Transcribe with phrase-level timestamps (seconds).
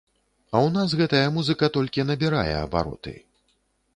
[0.53, 3.13] А ў нас гэтая музыка толькі набірае абароты.